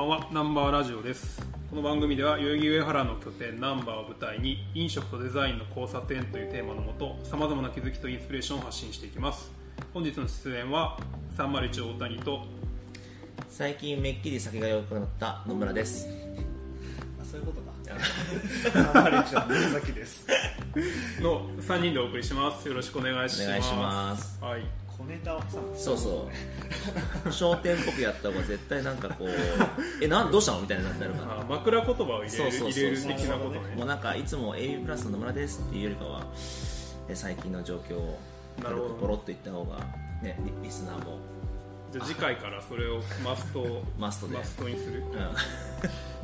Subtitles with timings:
[0.00, 0.26] ばんは。
[0.32, 1.46] ナンバーラジオです。
[1.68, 9.52] この番組では代々木上原の拠点ナンバーを舞台に飲食とデザインの交差点というテーマのもとさまざまな気づきとインスピレーションを発信していきます。
[9.92, 10.98] 本日の出演は
[11.36, 12.46] 301大谷と
[13.50, 16.08] 最近めっきり酒が良くなった野村です。
[17.20, 17.70] あそういうことか。
[18.72, 20.26] 生レちゃん宮崎です。
[21.20, 22.66] の3人でお送りします。
[22.66, 23.44] よろしくお願いします。
[23.44, 24.42] お願いします。
[24.42, 26.28] はい小ネタを挟むそうそ
[27.28, 27.32] う。
[27.32, 29.28] 商店っぽくやった方が絶対なんかこう
[30.02, 32.70] えなんどうしたのみたいになってなるかあ枕言葉を入れるそうそうそう。
[32.70, 36.26] 入れる的なことらもうねなんかいつも AB プラスの野村ですっていうよりかは
[37.08, 38.18] え最近の状況を
[38.62, 38.94] なるほど。
[38.94, 39.78] ポロッと言った方が
[40.22, 41.18] ねリリスナーも。
[41.92, 44.36] じゃあ次回からそれをマスト マストで。
[44.36, 45.00] マストにする。
[45.00, 45.16] うん。
[45.16, 45.32] ま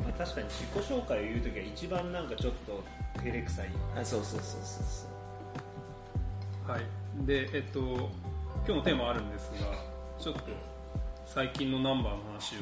[0.09, 2.83] あ、確かに自己紹介を言うときは一番なんかちょっと
[3.19, 3.69] 照れくさい。
[3.99, 5.07] あそうそうそうそうそ
[6.69, 6.71] う。
[6.71, 6.81] はい。
[7.25, 8.09] でえっと
[8.65, 9.67] 今日のテーマあるんですが
[10.19, 10.41] ちょっと
[11.25, 12.57] 最近のナンバーの話を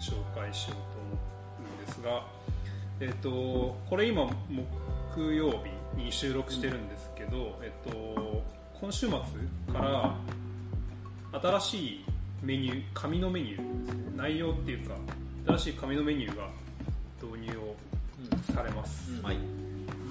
[0.00, 1.16] 紹介しようと思
[1.78, 2.26] うんですが
[3.00, 4.30] えっとこれ今
[5.14, 5.62] 木曜
[5.96, 8.42] 日に収録してるんですけど、えっと
[8.80, 9.18] 今週末
[9.72, 10.14] から
[11.40, 12.04] 新しい
[12.42, 14.12] メニュー紙のメニューですね。
[14.16, 14.94] 内容っていうか
[15.46, 16.48] 新しい紙のメニューが
[17.22, 17.76] 導入を
[18.54, 19.36] されます、はい。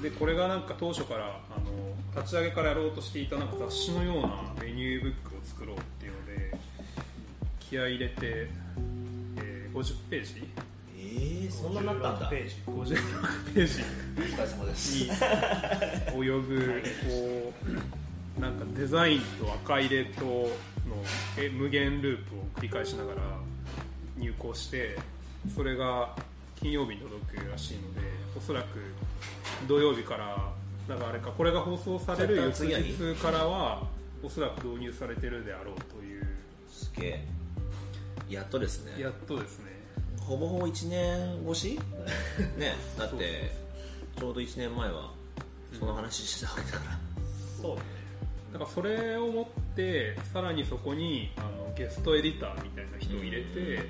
[0.02, 1.59] でこれがなんか当初からあの
[2.16, 6.58] 立ち上げからやろうとしていたなんか雑誌のようなメニューブックを作ろうっていうので
[7.60, 10.48] 気合い入れて、えー50ページ。
[10.98, 12.30] えー、そんなになったんだ。
[12.30, 13.84] ページ56ページ。
[14.18, 15.04] お疲れ様です。
[15.04, 15.10] に
[16.18, 17.54] 及ぶこ
[18.38, 20.50] うなんかデザインと赤入れとの
[21.38, 23.22] え無限ループを繰り返しながら
[24.18, 24.98] 入稿して
[25.56, 26.16] それが
[26.60, 28.02] 金曜日に届くらしいので
[28.38, 28.68] おそらく
[29.68, 30.52] 土曜日から
[30.90, 33.84] だからあれかこれが放送される翌日からは
[34.24, 36.28] おそらく導入されてるであろうという。
[36.68, 37.28] すげえ。
[38.28, 39.00] やっとですね。
[39.00, 39.66] やっとですね。
[40.20, 41.80] ほぼほぼ1年越し？
[42.58, 43.52] ねだって
[44.18, 45.14] ちょうど1年前は
[45.78, 47.00] その話してたわけだから、
[47.62, 47.82] そうね。
[48.54, 49.46] だからそれを持っ
[49.76, 53.86] てさらにそこにあのゲストエディターみたいな人を入れて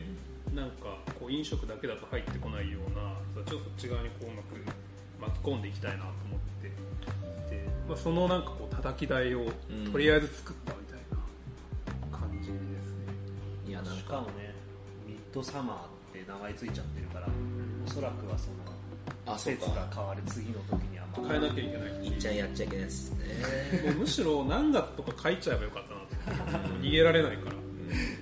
[0.54, 4.89] なんかこう飲食だけだと入ってこないようなちょっとそっち側にこううまく
[5.20, 7.56] 巻き込んでいきたいなと思って。
[7.56, 9.92] で、まあ、そのなんかこう叩き台をうん。
[9.92, 11.00] とりあえず作ったみたい
[12.12, 12.58] な感じですね、
[13.68, 14.54] いやなんしかかもね
[15.08, 17.28] ミッドサマーって名前ついちゃってるから
[17.86, 18.70] おそらくはその
[19.38, 23.26] 季節が変わる次の時にはま変えなきゃいけない言っちゃやっちゃいけないですね。
[23.86, 27.56] もうむしろ何月とか書いちゃえばよかったなと 逃げられないから。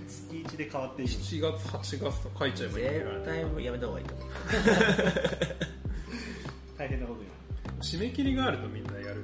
[0.07, 2.85] 月1で変わっていく7月8月とか書いちゃえばいい。
[2.85, 4.27] 絶対やめた方がいいと思う
[6.77, 7.29] 大変なことに
[7.81, 9.21] 締め切りがあるとみんなやるからね。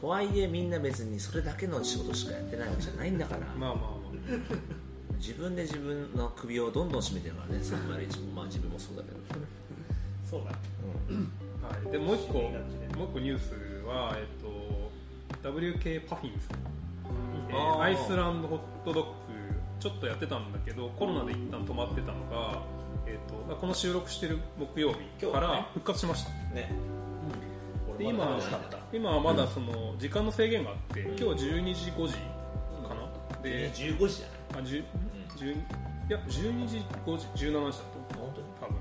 [0.00, 4.02] とはいえみんな別にそれだけの仕事しかやってないわけじゃないんだから、まあまあま
[5.18, 9.18] 自分で自分の首をどんどん絞めてるからねそんなにまあ自分もそうだけど、
[10.28, 10.50] そうだ
[11.08, 11.30] うん。
[11.62, 12.52] あ、はい、でもう一個もう
[13.04, 13.52] 一個ニュース
[13.86, 14.26] は、えっ
[15.42, 19.10] と、WK パフィンさん、アイスランドホットドッグ
[19.82, 22.62] ちょっとやってたんだけどコロナで一旦止まってたのが、
[23.04, 26.72] えっと、この収録してる木曜日から復活しました、ね。
[27.98, 28.38] で今
[28.92, 34.62] 今はまだその時間の制限があって、今日は12時5時かな、で15時じゃない？
[34.62, 34.84] あ10
[35.36, 35.56] 10い
[36.10, 38.76] や12時5時17時だと本多分。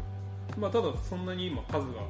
[0.61, 2.03] まあただそんなに今数が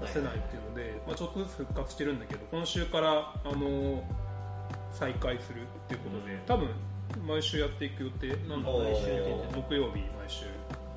[0.00, 4.02] 出せないっていうので、まあ、ちょっとずつ復活してるんだけど今週からあの
[4.90, 6.68] 再開するっていうことで、多分
[7.26, 8.28] 毎週やっていく予定？
[8.48, 8.70] なんだ？
[8.70, 9.02] 毎週
[9.54, 10.44] 木曜日毎週。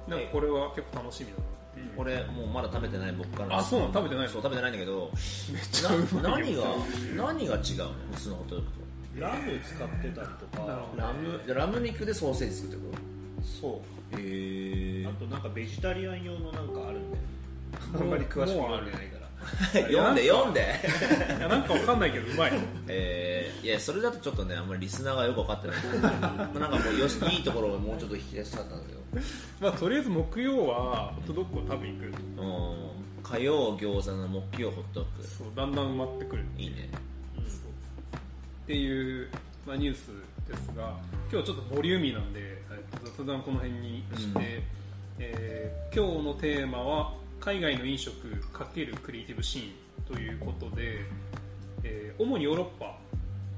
[0.07, 3.57] なんかこれは結構楽しみだなっていう、俺もうまだ食べてない僕から。
[3.57, 3.93] あそうなの？
[3.93, 4.31] 食べてないの？
[4.31, 5.11] そう食べてないんだけど。
[5.51, 6.63] めっちゃうなまいよ。
[7.15, 7.91] 何が何が違うの？
[8.13, 8.63] 普通のホットドッ
[9.15, 12.97] グラム使ってたりとかラムじゃあラム肉でソーセージ作ってるこ
[13.41, 13.81] そ
[14.11, 14.15] う。
[14.15, 17.23] とへえあとなんかベジタリアン用のなんかあるんだよ
[17.95, 19.14] あんまり詳しく読んでないから
[19.73, 20.79] 読んで読んで。
[21.37, 22.51] いやなんかわかんないけどうまい。
[22.87, 25.77] えー、いやそれだとちょっとねあんまりリスナーがよく分かってない。
[26.01, 28.95] ま あなんかもうよしいいところをもうちょっと引き出したかったんだけ
[29.59, 32.11] まあとりあえず木曜はホットドッグを食べに行く。
[32.37, 32.75] どうん。
[33.23, 36.43] 火曜餃子の木曜ホットドッそうだんだん埋まってくる。
[36.55, 36.89] グいいね。
[38.65, 39.29] っていう、
[39.65, 40.07] まあ、ニュース
[40.49, 40.97] ですが
[41.31, 44.63] 今日ちょっとボリューミーなんでえっと雑談この辺にして、うん。
[45.19, 47.13] えー今日のテーマは
[47.45, 49.71] 海外の飲食×クリエイティブシーン
[50.03, 51.01] ということで、
[51.83, 52.97] えー主にヨーロッパ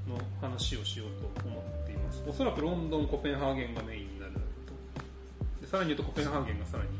[0.06, 1.08] の話をしよう
[1.40, 2.22] と思っています。
[2.28, 4.68] おそらくロンドンコペンハーゲンがメインになるだろう
[5.60, 5.62] と。
[5.62, 6.90] でさらに言うとコペンハーゲンがさらに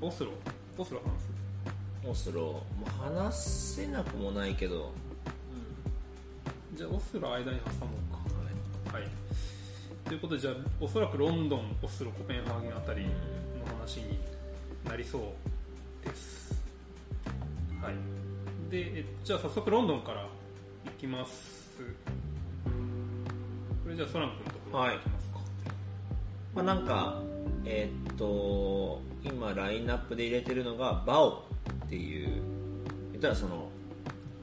[0.00, 0.32] オスロ
[0.76, 1.00] オスロ
[2.02, 2.28] 話す？
[2.28, 3.36] オスロ、まあ、話
[3.76, 4.92] せなくもないけど、
[6.74, 7.92] じゃあオスロ間に挟も
[8.90, 8.96] うか。
[8.98, 9.08] はい。
[10.06, 13.10] ということでじゃあおそらくロンドンオスロコペンハーゲンあたりの
[13.78, 14.18] 話に
[14.84, 15.22] なりそう
[18.70, 21.58] でえじゃあ早速ロンドンからいきます。
[23.82, 25.38] これじゃあソラン君のところからいきますか、
[26.54, 27.22] まあ、なんか
[27.64, 31.44] えーっと今ラインナップで入れてるのがバオ
[31.86, 32.42] っていう
[33.12, 33.68] 言ったらその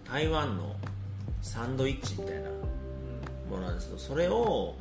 [0.09, 0.75] 台湾の
[1.41, 2.49] サンドイッチみたいな
[3.49, 4.75] ものなんですけどそれを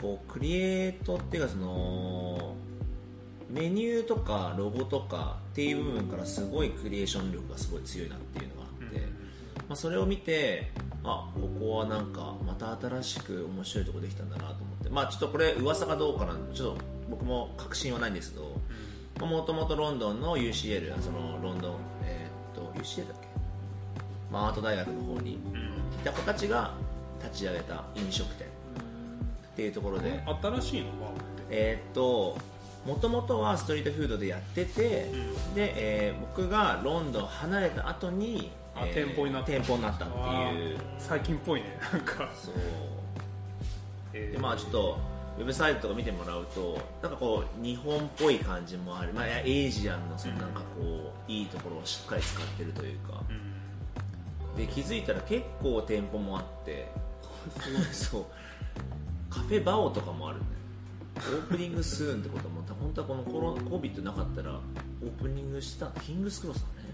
[0.00, 2.37] こうクリエイトっていうかその
[3.50, 9.00] メニューとかロゴとかっていう部分からすごいクリエーション力がすごい強いなっていうのがあって、
[9.68, 10.70] まあ、それを見て
[11.04, 23.28] あここはなんかまた新しく面白いとこできたんだなと思ってまあちょっとこれ噂かどうかなんでちょっと僕も確信はないんですけどもともとロンドンの UCL そのロンドンえーっと UCL だっけ、
[24.30, 25.38] まあ、アート大学の方にい
[26.04, 26.74] た子たちが
[27.22, 30.22] 立ち上げた飲食店っていうところで。
[30.42, 31.12] 新しいのは
[31.50, 32.36] えーっと
[32.86, 34.80] もともとはストリートフードでやってて、
[35.54, 39.50] で、えー僕がロンドン離れた後にあえー店舗になった。
[39.50, 40.14] 店舗になったって
[40.54, 40.78] いう。
[40.98, 42.54] 最近っぽいね なんか、そう。
[44.12, 44.32] えー。
[44.32, 44.98] でまあちょっと
[45.38, 53.22] ウェブサイトとか見てもらうとなんかこう日本っぽい感じもある、まあ、エイジアンのそのなんかこういいところをしっかり使ってるというか。
[53.28, 54.56] うん。
[54.56, 56.88] で気づいたら結構店舗もあって。
[57.92, 58.24] そう。
[59.30, 66.88] カフェバオとかもあるんだよオープニングスーンってことも本当はこのコロコビットなかったらオープニングしたキングスクロスだね。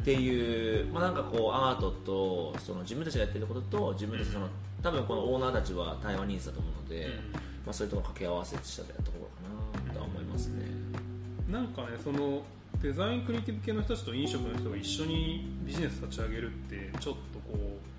[0.00, 4.48] っていう、まあ、なんかこうアートとその自分たちがやってることと自分たちその
[4.82, 7.08] 多分このオーナーたちは台湾ニーズだと思うので、
[7.64, 9.28] まあ、そういうところ掛け合わせしたとこ
[9.74, 10.64] ろかなとは思いますね、
[11.50, 12.42] なんかねその
[12.80, 17.95] デザインクリエイティブ系の人たちと飲食の人が一緒にビジネス立ち上げるってちょっとこう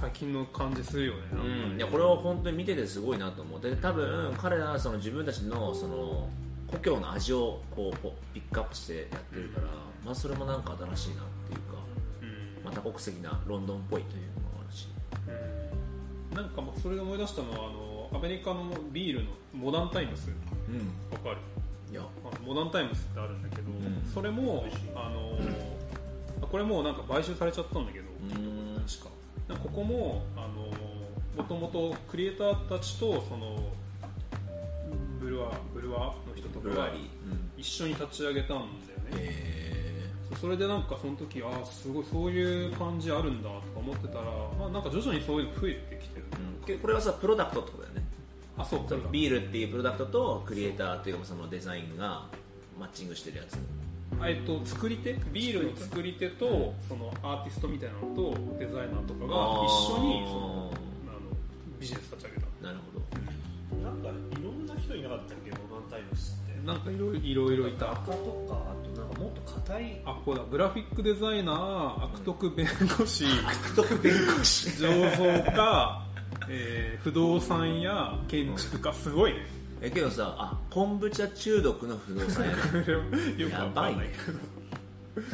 [0.00, 6.28] 最近の感じするよねうん、いやこれを本当に見ててすごいなと思って多分彼らはその自分たちのその
[6.66, 9.68] 故郷の味をこうこうピックアップしてやってるから、
[10.04, 11.78] まあ、それもなんか新しいなっていうか
[12.22, 12.64] うん。
[12.64, 14.88] また国籍なロンドンっぽいというのもあるし。
[16.32, 16.36] うん。
[16.36, 17.60] なんかまあそれで思い出したのはあ
[18.12, 20.28] のアメリカのビールのモダンタイムス。
[20.28, 20.32] う
[20.72, 20.90] ん。
[21.12, 21.36] わかる？
[21.92, 22.02] いや。
[22.44, 24.02] モダンタイムスってあるんだけど、ん。
[24.12, 25.38] それもあの
[26.42, 28.82] あこれもうなんか買収されちゃったんだけど、うん。
[28.86, 29.10] 確か
[29.48, 33.58] ここもあのもともとクリエイターたちとその
[35.20, 36.90] ブルワーブルワーの人とか
[37.56, 38.70] 一緒に立ち上げたんだよね、
[39.12, 44.24] えそうそれでなんかその時ああすごいそういう感じあるんだとか思ってたら、
[44.58, 48.04] まあ、なんか徐々にそういうの増えてきてる、ーうん、これはさプロダクトってことだよね。
[48.56, 48.80] あそう
[49.10, 52.26] ビールっていうプロダクトとクリエイターっていうかそのデザインが
[52.78, 53.54] マッチングしてるやつ。
[53.54, 53.58] あ
[54.22, 60.72] えっと、作り手ビールの作り手とそのアーティストみたいなのとデザイナーとかが一緒にその
[61.08, 61.20] あの
[61.78, 62.66] ビジネス立ち上げた。
[62.66, 63.04] なるほど。
[63.82, 66.66] なんかいろんな人いなかったっけモダンタイムスって。
[66.66, 67.86] なんかいろいろいろいろいた。
[67.86, 68.12] 画家と
[68.48, 70.00] かあとなんかもっと硬い。
[70.06, 70.42] あこうだ。
[70.44, 72.66] グラフィックデザイナー悪徳弁
[72.98, 73.24] 護士
[73.76, 74.68] 特弁護士。
[74.70, 76.06] 醸造家、
[76.48, 79.40] えー不動産や建築家すごいね
[79.84, 83.04] えけどさあ昆布茶中毒の不動産やる
[83.38, 84.08] よくわかんない。
[84.08, 84.38] けど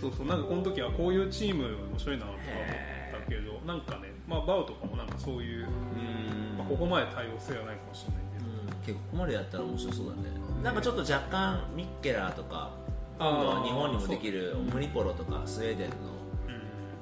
[0.00, 6.58] そうそうなんかこの時はこういうチーム面白いなとか思ったけどなんかね、まあ、バウとかもなんかそういう、うん。
[6.58, 8.50] まあ、ここまで多様性はないかもしれないけど。
[8.86, 10.22] 結構ここまでやったら面白そうだね。
[10.62, 12.70] なんかちょっと若干ミッケラーとか
[13.18, 15.94] あ日本にもできるオムニポロとかスウェーデンの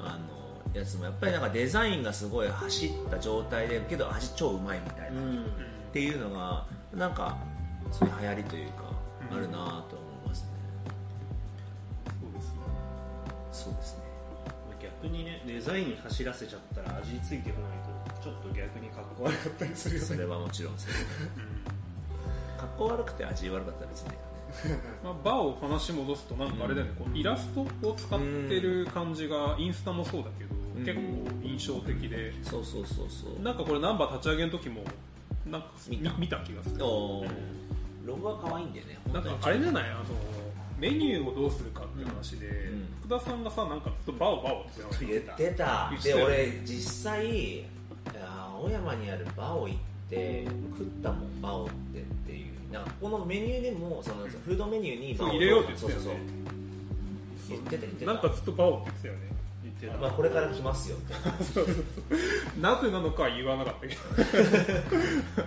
[0.00, 5.20] あのやつもやっぱりなんかデザインがすごい走った状態でけど味超うまいみたいな、
[5.98, 6.64] っていうのが
[6.94, 7.36] なんか
[7.90, 8.84] そういう流行りというか
[9.32, 10.48] あるなと思いますね、
[12.06, 12.54] そうですね。
[13.50, 14.04] そうですね。
[14.80, 20.06] 逆にねデザインに走らせちゃったら味ついてこないとちょっと逆にかっこ悪かったりするよね。
[20.06, 20.78] それはもちろん。
[20.78, 24.10] そうかっこ悪くて味悪かったら別に
[25.02, 30.84] まあ、バーを話戻すとなんかあれだよね、こうイラストを使ってる感じがインスタもそうだけど、うん。
[30.84, 32.32] 結構印象的で。
[32.44, 33.42] そうそうそうそう。
[33.42, 34.84] なんかこれナンバー立ち上げの時も
[35.50, 36.12] なんか見た。
[36.12, 36.84] 見見た気がする。
[36.84, 37.28] おー。
[38.06, 39.90] ロゴが可愛いんだよねなんかあれじゃない？
[39.90, 40.04] あの
[40.78, 42.86] メニューをどうするかって話で、うん。
[43.00, 44.64] 福田さんがさなんかずっとバオバオっ
[44.98, 45.92] て言ってた。
[46.02, 47.64] で俺実際
[48.54, 50.46] 青山にあるバオ行って
[50.78, 52.72] 食ったもんバオってっていう。
[52.72, 56.04] なんかここのメニューでもそのフードメニューにバオ入れようって言ってたよね。
[56.04, 56.14] そうそう
[57.48, 57.56] そう。
[57.56, 58.12] 言ってた言ってた。
[58.12, 59.20] なんかずっとバオって言ってたよね。
[59.28, 59.37] 言
[59.78, 61.14] ってたまあ、これから来ますよって。
[62.60, 64.00] なぜなのかは言わなかったけど。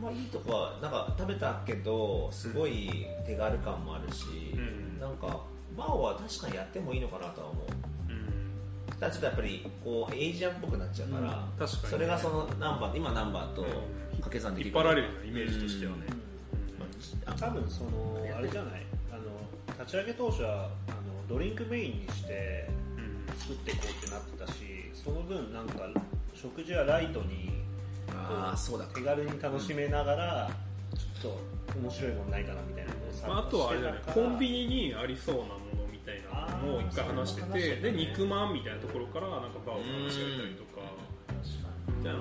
[0.00, 4.98] まあいいとこはなんか食べたけどすごい手軽感もあるし、うん。
[5.00, 5.40] なんか
[5.76, 7.66] バオは確かにやってもいいのかなとは思う。
[8.10, 8.94] うん。
[8.98, 11.58] ただちょっとやっぱりこうエイジアンっぽくなっちゃうから、うん。
[11.58, 11.88] 確かにね。
[11.90, 14.76] それがそのナンバー今ナンバーと掛け算できる。
[14.76, 16.06] 引っ張られるようなイメージとしてはね、
[17.26, 18.82] あ多分そのあれじゃない？
[19.12, 19.22] あの
[19.78, 22.79] 立ち上げ当初はあのドリンクメインにしてうん
[23.38, 24.54] 作っていこうってなってたし
[24.94, 25.88] その分なんか
[26.34, 27.50] 食事はライトに
[28.12, 28.84] あーそうだ。
[28.86, 30.50] 手軽に楽しめながら、
[31.22, 31.32] ちょっ
[31.72, 37.92] と面白いものないかなみたいなのをまあ、あとはあれだねコンビニにありそうなものみたいなのを一回話してて、ね。
[37.92, 40.80] 肉まんみたいなところからなんかバーを話し合ったりとか
[41.88, 42.18] みたいな。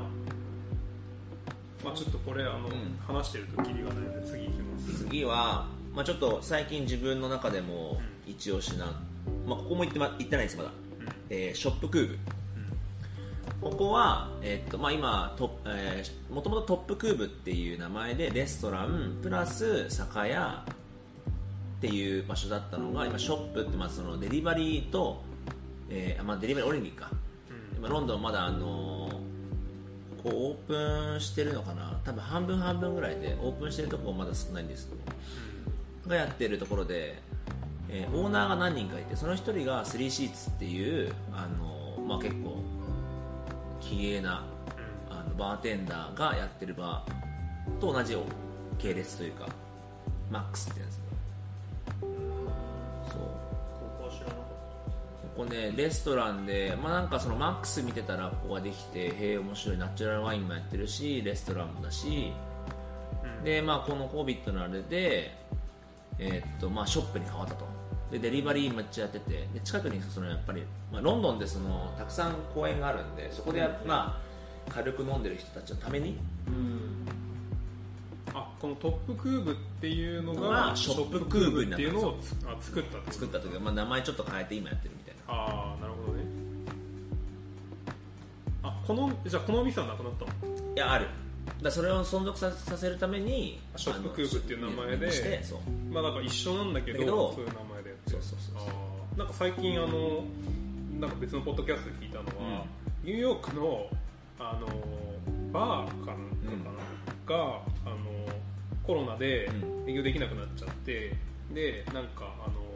[1.84, 2.72] まあちょっとこれあの、ん。
[3.08, 5.04] 話してるとキリがないので次いきます。
[5.06, 8.86] 次は、まあ、ちょっと最近自分の中でも一押しな、
[9.48, 10.72] まあ、ここも行って,、ま、行ってないですまだ、
[11.30, 12.18] えーショップクーブ
[13.62, 20.64] ここは、えっとまあ、今と、えー、もともとトップクーブっていう名前でレストランプラス酒屋
[21.78, 25.22] っていう場所だったのが今ショップってまあそのデリバリーと、
[25.90, 27.10] えーまあ、デリバリーオレンジか、
[27.78, 29.30] 今ロンドンまだあのー
[30.24, 30.56] こうオー
[31.14, 31.98] プンしてるのかな。
[32.04, 36.10] 多分半分半分ぐらいでオープンしてるところまだ少ないんですけど。
[36.10, 37.22] がやってるところで、
[37.90, 42.64] えーオーナーが何人かいてその一人がスリーシーツっていうあの、まあ、結構
[43.82, 44.46] 綺麗な
[45.10, 48.16] あのバーテンダーがやってるバーと同じ
[48.78, 49.48] 系列というか
[50.32, 51.00] マックスってやつ。
[53.12, 53.22] そう。
[55.38, 62.34] ここねレストランで、まあ、なんかそのマックス見てたらここができてへえ面白いナチュラルワインもやってるしレストランもだし、
[63.46, 65.34] でまあこの COVID のあれで、
[66.18, 67.66] えーっとまあ、ショップに変わったと
[68.12, 74.20] でデリバリーめっちゃやっててで近くにそのやっぱり、まあ、ロンドンでそのたくさん公園があるんでそこでや、ま
[74.68, 76.18] あ、軽く飲んでる人たちのために。
[78.32, 85.34] あこのトップクーブっていうのまがあショップクーブになっていうのをつあ作った作ったというか、まあ、名前ちょっと変えて今やってるみたいな。
[85.34, 86.24] ああなるほどね。
[88.62, 90.32] あこのじゃあこのお店はなくなったの？
[90.76, 91.08] いやある。
[91.64, 95.10] だそれを存続ささせるためにショップクーブっていう名前で
[95.92, 97.64] まあなんか一緒なんだけどそういう名前
[98.10, 98.66] そうそうそ
[99.16, 100.24] うなんか最近あの
[101.00, 102.66] なんか別のポッドキャストで聞いたのは、
[103.04, 103.88] ニューヨークの
[104.40, 104.68] あの
[105.52, 106.12] バーか
[106.44, 106.72] なんかか
[107.32, 107.96] な、があの
[108.84, 109.50] コロナで
[109.88, 111.16] 営業できなくなっちゃって
[111.54, 112.70] でなんかあの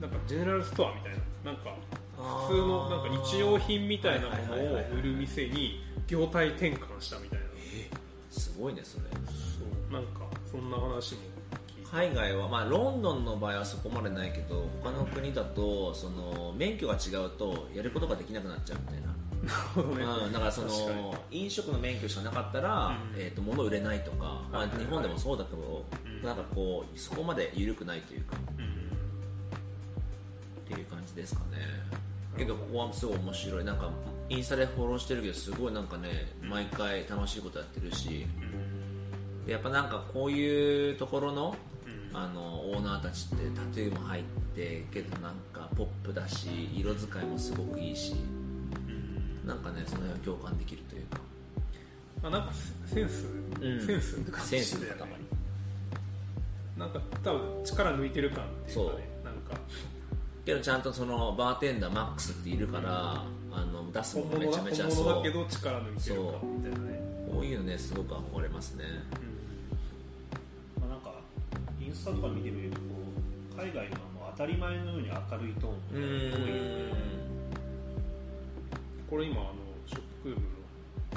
[0.00, 1.12] なんかジェネラルストアみたい
[1.44, 1.74] ななんか
[2.16, 7.44] 普通のなんか日用品みたいなものを売る店に業態転換したみたいな。
[8.30, 9.04] すごいねそれ。
[9.04, 9.92] そう。
[9.92, 11.20] なんかそんな話も
[11.94, 19.14] 海外は、まあ、ロンドンの場合はそこまでないけど他の国だとその免許が違うとやることができなくなっちゃうみたいな。
[20.32, 23.20] だからその飲食の免許しかなかったら、うん。
[23.20, 26.22] えー、と物売れないとか、まあ、日本でもそうだけど、うん。
[26.22, 28.36] なんかこうそこまで緩くないというか。
[28.58, 28.64] うん。
[28.64, 28.68] っ
[30.66, 31.58] ていう感じですかね。
[32.36, 33.64] けどここはすごい面白い。
[33.64, 33.90] なんか
[34.28, 38.26] インスタでフォローしてるけどすごいなんかね毎回楽しいことやってるし。
[39.46, 41.83] でやっぱなんかこういうところのうん
[42.14, 42.40] あの
[42.70, 44.22] オーナーたちってタトゥーも入っ
[44.54, 48.14] てけどなんかポップだし色使いもすごくいいし
[48.88, 49.48] うん。
[49.48, 51.18] なんかねその辺は共感できるというか。
[52.22, 52.52] あなんか
[52.86, 53.26] センス、
[53.60, 53.86] うん。
[53.86, 55.00] センスって感センじだよね。
[55.00, 55.08] スの塊
[56.78, 59.60] なんか多分力抜いてる感っていうかねなんか。
[60.46, 65.42] けどちゃんとそのバーテンダーマックスっているから、あの出すものめちゃめちゃ本物だけそう。
[65.42, 67.00] ど力抜いてる感みたいなね。
[67.32, 67.44] こう。
[67.44, 68.84] いうのねすごく憧れますね。
[68.84, 69.23] た、まあ、なんか
[72.04, 72.84] インスタとか見てみるとこ
[73.56, 76.52] う海外のもう当たり前のように明るいトーンとか多いよね。
[79.08, 79.54] これ今あの
[79.86, 80.46] ショップクーブの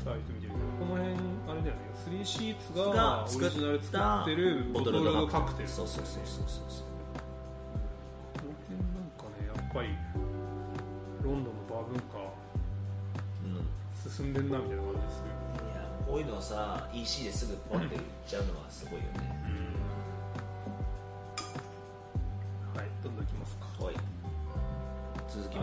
[0.05, 1.81] サイト見てるけどこの辺あれだよね。
[1.93, 6.47] スリーシーツががオリジナル作ってるボトルドカクテルそうそうそうそう。
[6.47, 6.87] そう
[8.39, 9.89] この辺なんかねやっぱり
[11.21, 12.31] ロンドンのバー文化
[13.43, 13.59] うん。
[14.09, 14.33] 進ん。
[14.33, 15.27] でんなみたいな感じでする
[15.67, 19.36] いやこういうのをさ EC ですぐポンって売っちゃうのはすごいよね、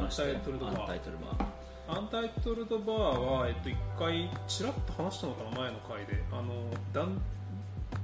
[0.05, 0.81] ましてアンタイトルドバー。
[0.81, 1.45] アンタイトルバー
[1.87, 6.23] アンタイトルドバーは、えっと、一回ちらっと話したのかな前の回で。
[6.33, 7.21] あのダン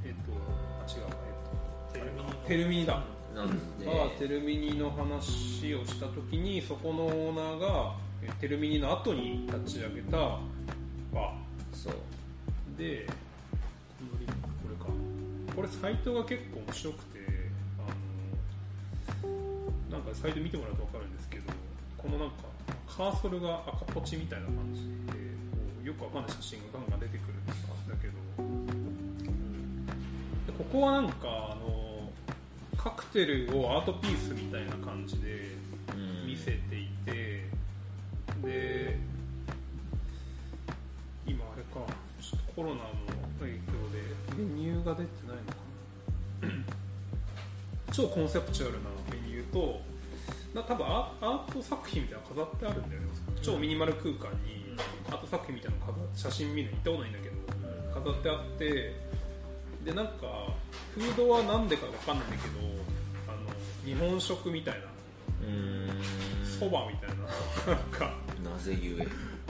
[0.04, 1.10] えっとあ違うわ。
[1.94, 3.02] えっとテルミニテルミニだ。
[3.34, 11.32] なんで、バーテルミニの話をした時にそこのオーナーがえテルミニの後に立ち上げたバ
[11.72, 11.94] そう。
[12.74, 13.12] ーでこ
[14.12, 14.86] のリンクこれか。
[15.56, 17.18] これサイトが結構面白くて
[17.78, 21.04] あのなんかサイト見てもらうと分かる
[22.02, 22.34] このなんか
[22.88, 25.12] カーソルが赤ポチみたいな感じで
[25.52, 27.52] こうよくわかんない写真がガンガン出てくるんだ
[28.00, 28.14] けど
[30.46, 32.10] でここはなんかあの
[32.76, 35.50] カクテルをアートピースみたいな感じで
[36.26, 37.44] 見せていて
[38.42, 38.98] で
[41.26, 41.86] 今あれか
[42.20, 42.80] ちょっとコロナの
[43.40, 43.58] 影響
[43.92, 45.56] でメニューが出てないのか
[46.42, 46.64] な。
[47.92, 49.80] 超コンセプチュアルなメニューと
[50.52, 53.08] 多分アアート作品みたいなの飾ってあるんだよね。
[53.42, 54.74] 超ミニマル空間に
[55.08, 57.36] アート作品みたいなの飾っ写真見るの行ったことないんだけど
[57.94, 58.94] 飾ってあって
[59.84, 60.12] でなんか
[60.94, 62.58] フードは何でか分かんないんだけど
[63.28, 63.48] あの
[63.84, 65.90] 日本食みたいなうーん。
[66.44, 68.12] そばみたいななんか。
[68.44, 69.06] なぜゆえ。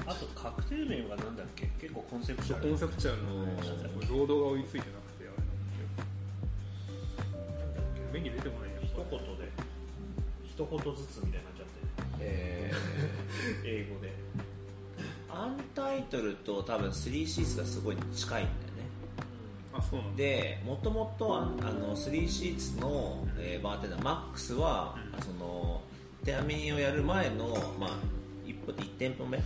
[0.06, 1.66] あとカクテル麺はなんだっけ？
[1.80, 3.44] 結構コンセプチュアルコンセプチュアルなの。
[3.44, 3.90] でうん。
[3.90, 5.42] これ労働が追いついてなくてあれなんだ
[5.74, 6.02] け
[8.06, 8.12] ど。
[8.12, 9.04] メニュー出てこないね一言
[9.38, 9.49] で
[10.60, 12.20] 一言ずつみたいになっちゃって。
[12.20, 12.70] え
[13.64, 14.12] 英語で。
[15.30, 18.50] ー、アンタイトルと多分3シーズがすごい近いんだよね。
[19.72, 20.16] あそうなんだ。
[20.18, 25.22] でもともとああの3シーツの、えーバーテンダーマックスは、うん。
[25.22, 25.80] その
[26.24, 27.46] テアミンをやる前の、
[27.78, 27.90] まあ、
[28.46, 29.38] 一歩一店舗目。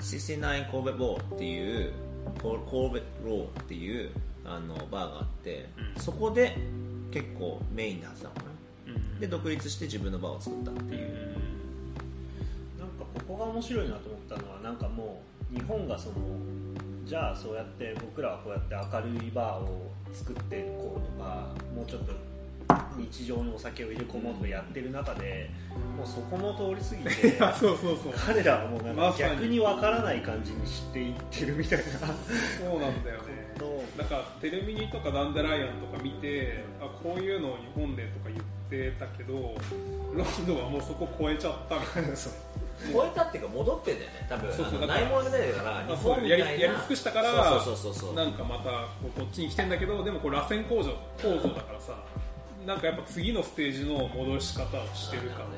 [0.00, 1.92] 69神戸ボーっていう
[2.42, 4.10] コ神戸ローっていう
[4.44, 6.02] あのバーがあって、うん。
[6.02, 6.56] そこで
[7.12, 8.47] 結構メインで始めたの
[9.20, 11.08] で独立して自分のバーを作ったっていう、
[12.78, 16.14] なんかここが面白いなと思ったのはなんかもう日本がその
[17.04, 22.12] じゃあそうやって僕らはこうやって明るいバーを作っていこうとかもうちょっと
[22.98, 25.48] 日常にお酒を入れ込もうとやってる中で
[25.96, 28.12] もうそこも通り過ぎて あそうそうそう。
[28.14, 31.84] 彼らはもうなんか逆にわからない感じにしていってるみたいな。
[31.84, 33.38] そうなんだよね。
[33.96, 38.57] なんかテレミニとかダンデライアンとか見てあこういうのを日本でとか言って
[38.98, 39.54] たけど
[40.14, 42.08] ロンドンはもうそこ超えちゃったみたいな。
[42.92, 44.52] 超えたっていうか戻ってんだよね多分。
[44.52, 46.46] そうそうないものが出てるから日本みたいな。
[46.46, 48.14] やりやり尽くしたからそうそうそうそう。
[48.14, 48.70] なんかまた
[49.02, 51.94] こうこっちに来てんだけどでもこれ螺旋構造構造だからさ
[52.66, 55.52] なんかやっぱ次のステージの戻し方をしてる感がある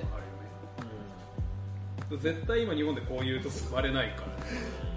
[2.15, 2.23] よね。
[2.23, 4.90] 絶対今日本でこういうとこ生まれないからね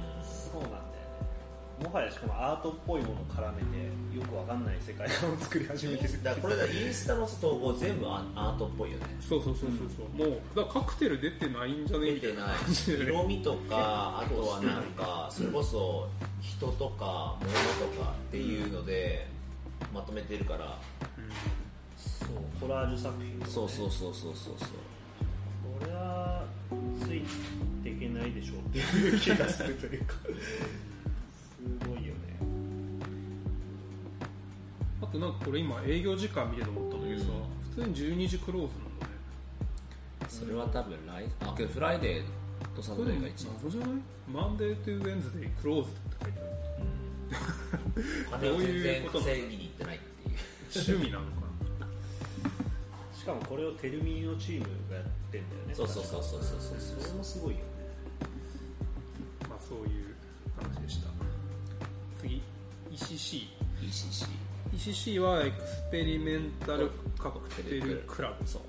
[1.84, 9.06] もはやしかもアートっぽいものを絡めてよくわかんない世界観を作り始めてるだからこれだインスタの投稿全部アアートっぽいよね。
[9.20, 13.04] そうそうそうそうそう、もうだからカクテル出てないんじゃねみたいな出てない感じでね。
[13.06, 16.08] 色味とかあとはなんかそれこそ
[16.42, 17.52] 人とか物
[17.94, 19.28] とかっていうので
[19.94, 20.80] まとめてるから。
[21.98, 24.70] そうコラージュ作品、ね、そうそうそうそうそうそう。
[25.80, 26.46] これは
[27.02, 27.22] つい
[27.84, 30.14] ていけないでしょうっていう気がするというか。
[30.14, 30.93] す
[31.88, 32.20] ごいよね。
[35.02, 37.28] あとなんかこれ今営業時間見てて思ったんだけどさ、
[37.76, 39.14] 普通に12時クローズなんだね。
[40.28, 42.24] それは多分ライあけど Friday
[42.76, 43.56] と Saturday が一番。
[43.56, 43.90] 謎じゃない
[44.32, 46.50] Monday to Wednesday close って書いてある
[48.32, 50.36] 金を全どういう然ことなの稼ぎに行ってないっていう。
[50.76, 51.44] 趣味なのか
[53.14, 55.74] しかもこれをテルミのチームがやってんだよね。
[55.74, 57.00] そうそうそうそうそうそう。
[57.00, 57.64] それもすごいよね。
[59.44, 60.03] なまあそういう
[62.94, 63.48] ECC
[63.82, 64.28] ECC
[64.74, 68.48] ECC はエクスペリメンタルカクテルクラブ。
[68.48, 68.62] そう。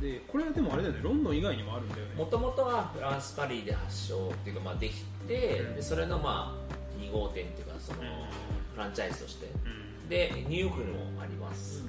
[0.00, 1.00] でこれはでもあれだよね。
[1.02, 2.14] ロンドン以外にもあるんだよね。
[2.16, 5.76] もともとはフランス・パリで発祥っていうか、まあ、できて、うん。
[5.76, 8.06] でそれのまあ2号店っていうかその、うん。
[8.06, 9.46] フランチャイズとして。
[9.46, 10.08] うん。
[10.08, 11.84] でニューヨークにもあります、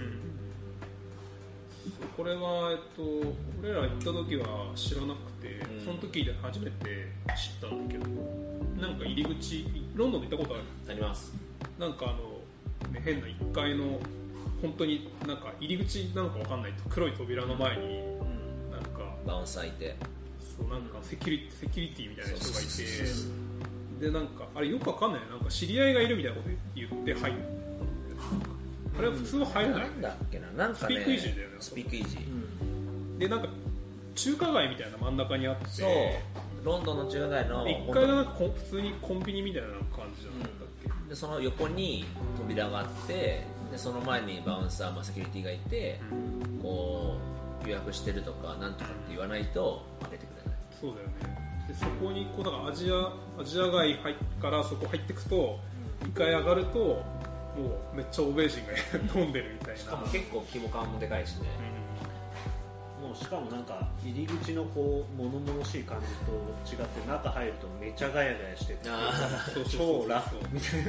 [2.15, 3.01] これは、えっと、
[3.61, 5.85] 俺ら行った時は知らなくて、うん。
[5.85, 8.07] その時で初めて知ったんだけど
[8.79, 10.63] なんか入り口ロンドンで行ったことある？
[10.89, 11.33] あります
[11.79, 12.09] なんかあ
[12.87, 13.99] の、ね、変な1階の
[14.61, 17.99] 本当になんか入り口なのかわかんない黒い扉の前に
[18.71, 19.95] なんかバウンサーいて。
[20.57, 24.05] そうなんかセキュリセキュリティみたいな人がいて。
[24.05, 27.41] でなんかあれよくわかんないなんか知り合いがいるみたいなこと言って入ったんだよね
[28.99, 29.81] あれは普通は入らない。
[29.81, 30.47] なんだっけな。
[30.51, 33.17] なんかねスピークイージーだよねスピークイージー。
[33.17, 33.47] でなんか
[34.15, 35.89] 中華街みたいな真ん中にあってそう
[36.63, 42.05] ロンドンの中華街の1階がなんかこ普通にコンビニみたいな感じじゃなかったっけ、でその横に
[42.37, 45.99] 扉があってでその前にバウンサー、まあ、セキュリティがいて
[46.61, 47.17] こ
[47.65, 50.59] う予約してるとかなんとかって言わないと開けてくれない。
[50.79, 51.13] そうだよね。
[51.67, 55.59] でそこにこうだからアジアアジア街入っからそこ入っていくと
[56.03, 57.03] 2階上がるとも
[57.93, 58.73] うめっちゃ欧米人が
[59.21, 59.79] 飲んでるみたいな。
[59.79, 61.47] しかも結構規模感もでかいしね
[63.15, 68.89] しかもなんか入り口のこう物々しい感じと違って中入るとめちゃガヤガヤしてて
[69.77, 70.85] 超ラフみたい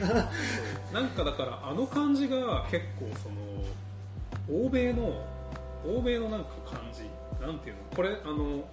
[0.93, 1.01] な。
[1.03, 5.25] んかだからあの感じが結構その欧米の
[5.87, 7.03] 欧米のなんか感じ。
[7.45, 7.81] なんていうの？
[7.95, 8.65] これあの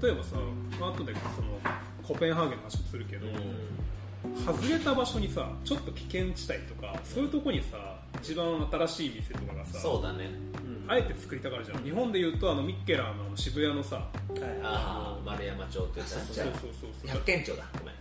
[0.00, 0.36] 例えばさ
[0.78, 1.58] まあ後でその
[2.06, 3.26] コペンハーゲンの話もするけど、
[4.46, 10.30] 外れた場所にさちょっと危険地帯とかそういうとこにさ一番新しい店とかがさそうだね。
[10.88, 11.82] あえて作りたがるじゃん。
[11.82, 14.10] 日本でいうとあのミッケラーのあの渋谷のさはい
[14.62, 17.08] ああ丸山町って言ったらそうそうそうそう。
[17.08, 17.64] 百軒町だ。
[17.78, 17.94] ごめん。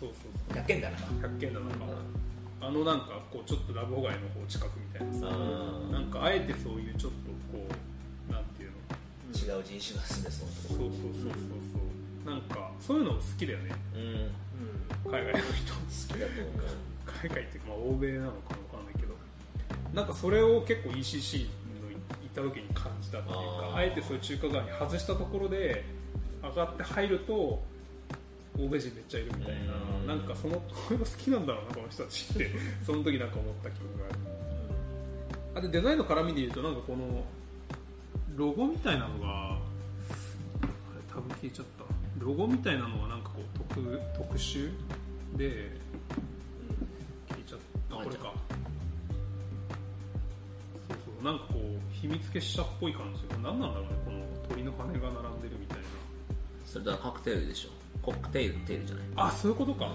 [0.00, 0.96] そうそう百軒だな。
[1.22, 1.66] 百軒だな。
[1.66, 1.70] ん。
[1.70, 1.76] か
[2.60, 7.66] あのなんかこうちょっとラブホ街の方近くみたいなさあなんかあえてそういうちょっとこ
[8.28, 8.76] うなんていうの。
[9.32, 11.91] 違う人種が住んでそうそうそうそうそうそう
[12.44, 13.74] かそういうの好きだよね。
[13.94, 14.30] うん。
[15.04, 15.82] 好海外の人。
[16.14, 16.50] きだと思
[17.06, 19.14] 海外っていうかまあ欧米なのかもわかんないけど。
[19.94, 25.84] なんかそれを結構 ECC の行った時に感じたっていうかあえてそういう中華街に外したところで
[26.42, 27.62] 上がって入ると
[28.58, 29.72] 欧米人めっちゃいるみたいな。
[30.00, 30.06] うん。
[30.06, 32.50] なんかそのこういうの好きなんだろうなこの人たちって
[32.84, 34.18] その時なんか思った記憶がある。
[35.54, 37.24] あでデザインの絡みで言うとなんかこの
[38.36, 39.58] ロゴみたいなのがあ
[40.62, 41.81] れ多分消えちゃった
[42.22, 44.70] ロゴみたいなのはなんかこう特特殊
[45.36, 45.76] で
[47.28, 47.58] 消えちゃっ
[47.90, 47.96] た。
[47.96, 48.32] あこれか。
[50.88, 51.60] そうそうなんかこう
[51.92, 53.26] 秘密結社っぽい感じ。
[53.28, 55.84] が何なんだろうねこの鳥の羽が並んでるみたいな。
[56.64, 57.70] それとはカクテルでしょ。
[58.02, 59.04] コックテールテールじゃない？
[59.16, 59.92] あそういうことか、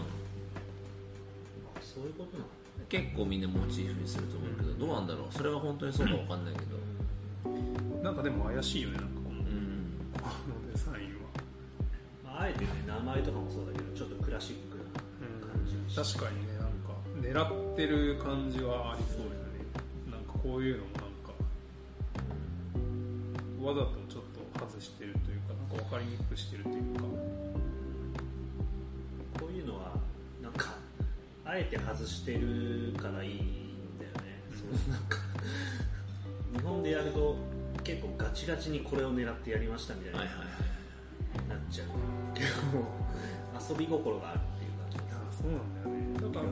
[1.82, 2.50] そういうことなの？
[2.90, 5.34] 結構みんなモチーフにすると思うけど、どうなんだろう？
[5.34, 6.78] それは本当にそうかわかんないけど。
[8.04, 9.46] なんかでも怪しいよねなんかこの,、うん。
[10.14, 11.07] このデザイン
[12.38, 14.84] あ、あえてね名前とかもそうだけどちょっとクラシックな
[15.42, 19.66] 感じにして確かにねなんか狙ってる感じはありそうだよね。
[20.12, 21.34] なんかこういうのもなんか
[23.62, 27.02] わざとちょっと外してるというかなんか分かりにくくしてるというか
[29.40, 29.96] こういうのは
[30.42, 30.76] なんか
[31.44, 35.18] あえて外してるからいいんだよね、 うんそのなんか
[36.54, 37.36] 日本でやると
[37.84, 40.67] 結構ガチガチにこれを狙ってやりましたみたいな、はいはいはい
[41.70, 41.88] ちゃう。
[42.34, 42.50] けど
[43.58, 46.14] 遊び心があるっていう感じいやそうなんだよね。
[46.18, 46.52] だから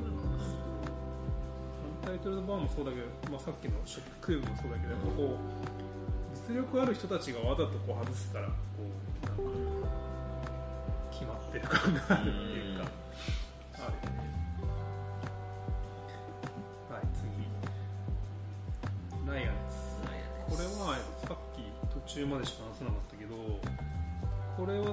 [2.05, 5.41] タイトルのバーもそうだけど、まあ、さっきのショップクーブもそうだけどやっぱこう
[6.49, 8.53] 実力ある人たちがわざとこう外すからこ
[8.85, 8.93] う
[9.25, 9.41] なん
[9.81, 9.89] か
[11.09, 12.85] 決まってる感があるっていうか
[13.73, 14.21] あるよね。
[16.93, 17.25] はい次。
[19.25, 19.97] ライアンです。
[20.05, 23.14] ないやねこれはさっき途中までしか話せなかった
[24.57, 24.85] これは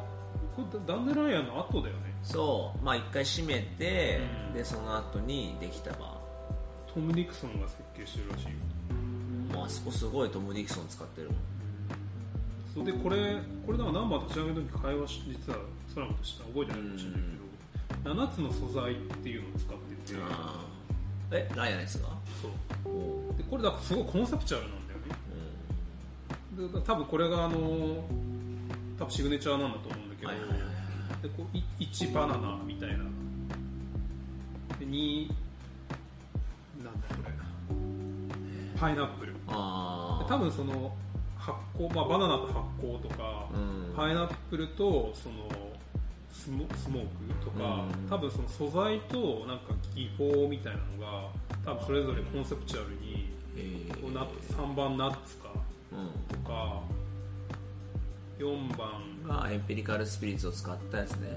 [0.57, 2.15] これダンデライアンの後だよね。
[2.23, 2.85] そう。
[2.85, 4.55] まあ一回閉めて、うん。
[4.55, 6.19] でその後にできたバ
[6.93, 8.51] トム・ディクソンが設計してるらしいよ。
[9.51, 11.37] ーもうあそこすごいトム・ディクソン使ってるもん。
[12.75, 15.59] そうでこれこれだからナンバー立ち上げの時会話し実は
[15.93, 20.19] ソラムとしては覚えてないかもしれないけど、7つの素材っていうのを使ってて。
[21.35, 22.09] えライアンのやつが
[22.43, 22.53] そう。
[23.39, 24.99] でこれだからすごいコンセプチュアルなんだよ
[26.69, 26.73] ね。
[26.75, 28.05] で多分これがあの
[29.03, 30.59] 多分シグネチャーなんだと思うんだけど、はいはいはい。
[30.59, 30.73] はい
[31.23, 32.97] でこうい1バナナみたいな。
[34.79, 35.29] で2
[36.83, 37.33] なんだこれ。
[38.79, 39.35] パイナップル。
[39.47, 40.93] 多分その
[41.37, 43.95] 発酵、まあ、バナナと発酵とか、うん。
[43.95, 45.49] パイナップルとその
[46.33, 48.09] スモスモークとか、うん。
[48.09, 51.29] 多分その素材となんか技法みたいなのが
[51.65, 54.01] 多分それぞれコンセプチュアルにえー。
[54.01, 55.51] こうナッツ3番ナッツか
[55.93, 56.43] うん。
[56.43, 56.83] とか
[58.43, 59.13] 4番。
[59.27, 61.29] がエンペリカルスピリッツを使ったやつね、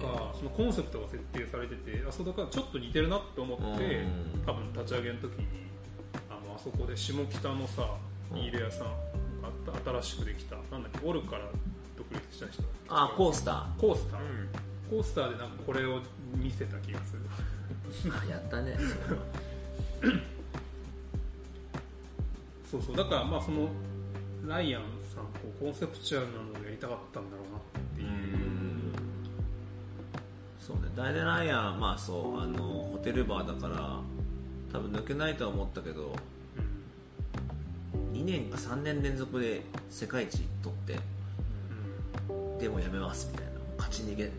[0.00, 5.46] とかそのコンセプトが設定されててあそうだからちょっと似てるなって思って、うん多分立ち上げの時に
[6.30, 7.90] あのあそこで下北のさ
[8.32, 8.36] うん。
[8.36, 8.92] ビール屋さんが
[9.44, 11.42] あった新しくできたなんだっけオルから
[11.96, 12.62] 独立した人。
[12.88, 16.00] あコースタコースター、ー、コースターでなんかこれを
[16.34, 17.22] 見せた気がする。
[18.12, 18.76] あやったね。
[22.70, 22.96] そうそう。
[22.96, 23.68] だからまあその
[24.46, 24.82] ライアン
[25.16, 27.62] さんこうコンセプチュアルなのをやりたかったんだろうなっ
[27.96, 28.08] ていう。
[28.08, 28.92] うん。
[30.60, 30.82] そうね。
[30.94, 32.58] ダイデライアンまあそうあの
[32.92, 34.00] ホテルバーだから
[34.72, 36.14] 多分抜けないとは思ったけど
[38.12, 40.98] 2年か3年連続で世界一取って
[42.28, 42.58] うん。
[42.58, 43.52] でもやめますみたいな。
[43.78, 44.30] 勝ち逃げ。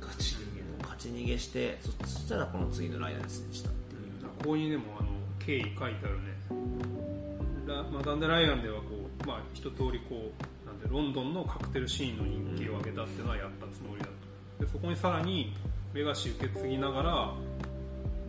[0.00, 0.44] ガチで
[0.82, 4.28] 勝ち逃げしてそそしたらこの次のライアンにしたっていう。
[4.38, 5.08] ここにでもあの
[5.44, 6.32] 経緯書いてあるね。
[7.66, 10.32] ラマダンデライアンではこう、まあ、一通りこ
[10.64, 14.06] うなんでロンドンのカクテルシーンの人気を上げたっていうのはやったつもりだ
[14.58, 15.54] とでそこにさらに
[15.94, 17.12] レガシー受け継ぎながら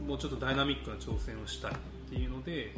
[0.08, 1.76] もうちょっとダイナミックな挑戦をしたいっ
[2.10, 2.74] ていうので、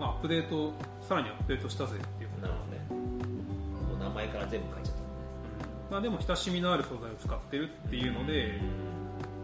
[0.00, 0.72] まあ、アップデート
[1.06, 2.46] さらにアップデートしたぜっていうこと。
[2.46, 3.02] なるほどね。
[3.88, 5.06] もう名前から全部書いちゃったね。
[5.90, 8.58] まあ、でも親しみのある素材を使ってるっていうので、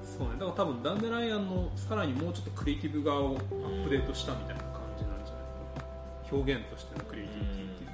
[0.03, 4.63] そうね、だから多分ダンデライアンのさらにもうちょっとクリエイティブ側をアップデートしたみたいな
[6.31, 7.93] 表現としてのクリエイティビティっていうか、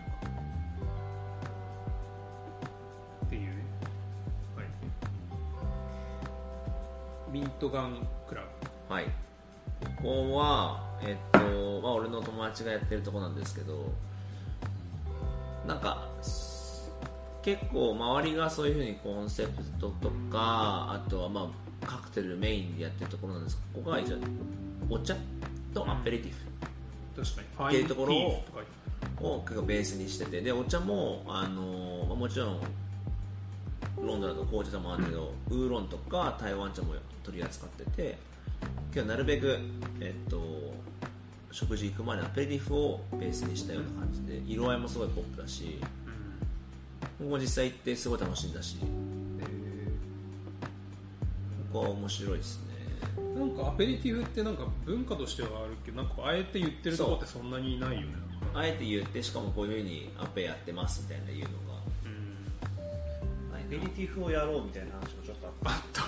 [3.26, 3.48] っていうね、
[4.56, 4.66] はい、
[7.32, 8.42] ミントガンクラ
[8.88, 9.04] ブはい
[10.02, 11.38] ここはえっと
[11.80, 13.92] まあ俺の友達がやってるとこなんですけど
[15.66, 16.08] なんか
[17.42, 21.50] 結構周りがそういうふうにコンセプトとかあとはま
[21.82, 24.16] あカクテルメインでやってるところなんですけどここが一応
[24.88, 25.14] お茶
[25.72, 26.38] とアペリティフ
[27.22, 28.44] っていうところを
[29.20, 30.40] を結構ベースにしてて。
[30.40, 32.60] でお茶もあの、まあもちろん
[33.96, 38.18] ロンドンだと紅茶もあるけど、ウーロンとか台湾茶も取り扱ってて
[38.92, 39.58] 今日なるべく、
[40.00, 40.74] えっと、
[41.50, 45.78] 食事行く前にアペリティフをベースにしたような感じで色合いもすごいポップだし
[47.18, 48.86] ここ実際行ってすごい楽しんだしこ
[51.72, 52.73] こは面白いですね
[53.34, 58.06] なんかアペリティフってなんか文化としてはあるけどなんかあえて言ってるとこってそんなにいないよね。
[58.54, 61.80] あえて言ってしかもこういうふうにアペやってますみたいな言うのが。
[62.04, 62.24] うん
[63.54, 66.02] アペリティフをやろうみたいな話もちょっとああった。
[66.02, 66.04] っ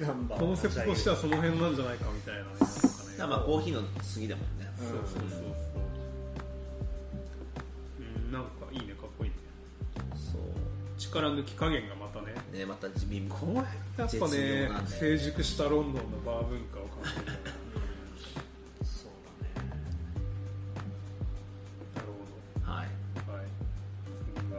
[0.00, 2.72] たナンバーコンセプトとしてはその辺なんじゃないかみたいなねなんかね
[3.16, 4.68] だからまあコーヒーの次だもんね。
[4.80, 4.86] うん。
[4.88, 5.40] そうそうそう
[11.08, 12.34] 力抜き加減がまたね。
[12.52, 14.70] ねまた地味もこの辺やっぱ絶ね。
[14.86, 17.38] 成熟したロンドンのバー文化を感じるね
[18.82, 19.10] そう
[19.42, 19.68] だね。
[21.94, 22.06] なる
[22.62, 23.36] はいほど。
[23.36, 23.46] はい。
[24.36, 24.58] 次が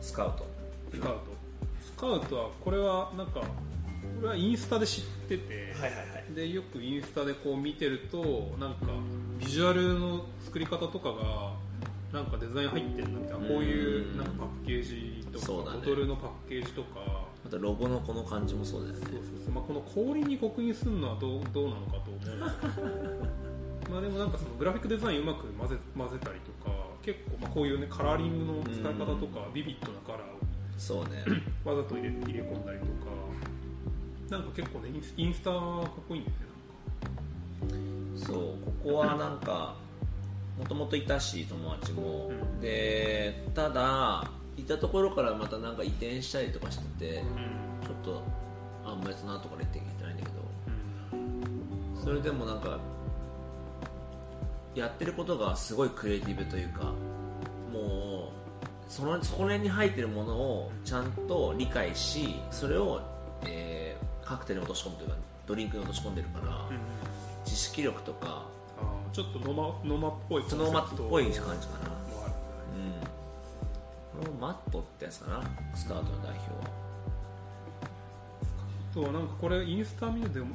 [0.00, 0.46] スカウト
[0.92, 1.20] スカウト。
[1.80, 3.42] スカウトはこれはなんか
[4.20, 6.34] 俺はインスタで知ってて、はいはいはい。
[6.34, 8.86] でよくインスタでこう見てるとなんか
[9.38, 11.52] ビジュアルの作り方とかが
[12.14, 14.16] なんかデザイン入ってるなみたいなこういううん。
[14.16, 15.78] なんかパッケージとか、そうだね。
[15.78, 17.00] ボトルのパッケージとか。
[17.44, 19.00] またロゴのこの感じもそうだよね。
[19.00, 22.84] そうそうそう、まあ、この氷に刻印するのはどうどうなのかと思うんだけど。
[23.90, 30.38] まあでもなんかそのグラフィックデザインうまく混ぜ混ぜたりとか結構まあこういうねカラーリングの使い方とかビビッドなカラーを
[30.78, 31.22] そうね。
[31.66, 32.90] わざと入れ入れ込んだりとか。
[34.30, 39.76] なんか結構ねインスインスタかっこいいんだよねそうここはなんか
[40.58, 42.60] もともといたし友達も、うん。
[42.60, 47.22] でただいたところからまたなんか移転したりとかしてて
[47.82, 48.22] ちょっと
[48.84, 50.34] あんまりその後から言ってきてないんだけど。
[51.12, 51.16] う
[52.00, 52.04] ん。
[52.04, 52.78] それでもなんか
[54.74, 56.92] やってることがすごいクリエイティブというか
[57.72, 63.00] もうそのそこに入ってるものをちゃんと理解しそれを、
[63.46, 66.66] えーカクテルに落とし込むというかドリンクに落とし込んでるから、
[67.44, 68.46] 知識力とか
[69.14, 70.64] ちょっとノマノマっぽいコンセプト。
[70.64, 71.58] ノーマットっぽい感じかなうん。
[74.18, 75.42] これもマットってやつかな
[75.74, 76.84] スカートの代表は。
[78.90, 80.54] あとはなんかこれインスタ見てて思っ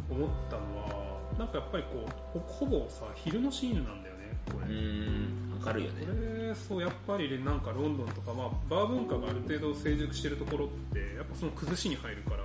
[0.50, 6.06] たのはなんかやっぱりこうほほぼさ昼のシーンなんだよねこれ、うん明るいよね。
[6.06, 12.44] これそうやっぱりねなんかロンドンとか、まあ、バー文化がある程度成熟してるところってやっぱその崩しに入るから、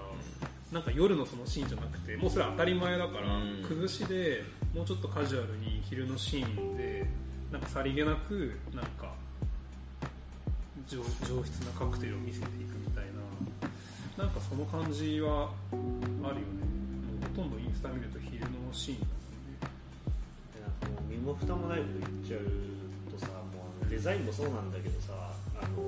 [0.74, 3.62] なんか夜のそのシーンじゃなくてもうそれは当たり前だから、うん。
[3.62, 4.42] 崩しで
[4.74, 7.06] もうちょっとカジュアルに昼のシーンで
[7.52, 9.14] なんかさりげなくなんか
[10.88, 13.04] 上上質なカクテルを見せていくみたい
[14.18, 15.94] ななんかその感じはあるよね。
[16.26, 19.06] もうほとんどインスタ見ると昼のシーンだ
[20.60, 25.12] なんかもう身も蓋もないこと言っちゃうとさもうデザインもそうなんだけどさ
[25.62, 25.78] あの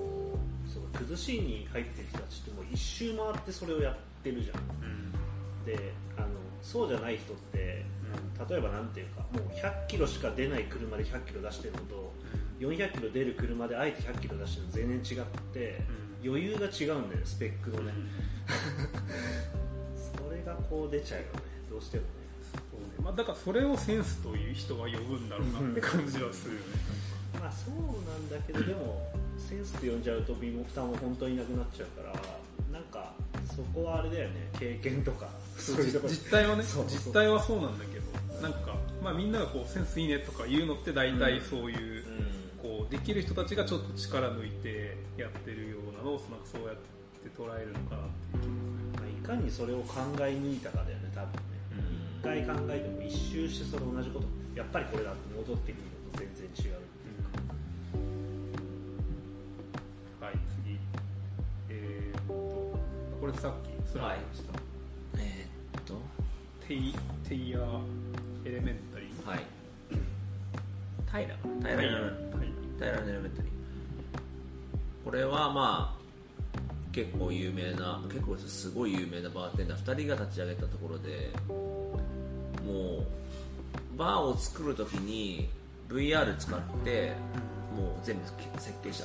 [0.73, 4.57] その崩しに入ってる人たちってもう一周回ってそれをやってるじゃん。
[4.59, 5.13] もん。
[5.13, 6.29] ねであの
[6.63, 7.85] そうじゃない人って
[8.49, 12.13] 例えばなんていうかもう100キロしか出ない車で100キロ出してるのと
[12.61, 15.83] 400キロ出る車であえて100キロ出してるの全然違って、
[16.25, 17.93] 余裕が違うんだよねスペックのね、
[20.17, 21.33] それがこう出ちゃうよね。
[21.69, 22.09] どうしてもね。
[22.41, 22.87] そうね。
[23.05, 26.67] まあ、だからそれをセンスという人が呼ぶんだろうなって感じはするよね、
[27.39, 32.15] まあそうなんだけどでもセンスって呼んじゃうと身も蓋も本当になくなっちゃうから
[33.57, 34.49] そこはあれだよね。
[34.59, 35.29] 経験とか。
[35.57, 36.07] そういうとこ。
[36.07, 38.07] ろ実態はね実態はそうなんだけど。
[38.43, 42.05] なんか、まあ、みんながこうセンスいいねとか言うのって大体そういう,、
[42.61, 48.55] こうできる人たちがちょっと力抜いてやってるようなのをなんかそうやって捉えるのかなっていう気も
[48.93, 51.57] まあ、いかにそれを考え抜いたかだよね多分ね。
[52.21, 54.27] 一回考えても一周してそれ同じこと。
[54.55, 56.81] やっぱりこれだって戻ってくるのと全然違う
[63.41, 64.59] さっきスライドした、
[65.19, 65.95] えーっと。
[66.67, 66.95] テイ
[67.29, 67.81] テイヤー
[68.45, 69.27] エレメンタリー？
[69.29, 69.41] はい。
[71.11, 72.13] タイラかなタイラエレメン
[72.79, 73.51] タイラのエレメンタリー。
[75.05, 75.99] これはまあ
[76.93, 79.79] 結構有名な結構すごい有名なバーテンダー。
[79.79, 81.31] 2人が立ち上げたところで
[82.67, 83.07] もう
[83.99, 85.49] バーを作るときに
[85.89, 87.13] VR 使って
[87.77, 88.23] もう全部
[88.59, 89.05] 設計した